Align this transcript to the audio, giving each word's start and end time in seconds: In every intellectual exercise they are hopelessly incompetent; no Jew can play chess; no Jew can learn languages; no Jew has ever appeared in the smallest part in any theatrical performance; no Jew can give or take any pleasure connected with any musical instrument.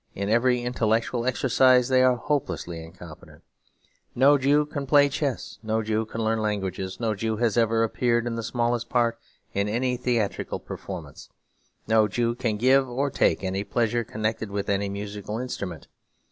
In 0.15 0.29
every 0.29 0.63
intellectual 0.63 1.27
exercise 1.27 1.87
they 1.87 2.01
are 2.01 2.15
hopelessly 2.15 2.83
incompetent; 2.83 3.43
no 4.15 4.35
Jew 4.35 4.65
can 4.65 4.87
play 4.87 5.09
chess; 5.09 5.59
no 5.61 5.83
Jew 5.83 6.07
can 6.07 6.23
learn 6.23 6.39
languages; 6.41 6.99
no 6.99 7.13
Jew 7.13 7.37
has 7.37 7.55
ever 7.55 7.83
appeared 7.83 8.25
in 8.25 8.33
the 8.33 8.41
smallest 8.41 8.89
part 8.89 9.19
in 9.53 9.69
any 9.69 9.97
theatrical 9.97 10.59
performance; 10.59 11.29
no 11.87 12.07
Jew 12.07 12.33
can 12.33 12.57
give 12.57 12.89
or 12.89 13.11
take 13.11 13.43
any 13.43 13.63
pleasure 13.63 14.03
connected 14.03 14.49
with 14.49 14.69
any 14.69 14.89
musical 14.89 15.37
instrument. 15.37 15.87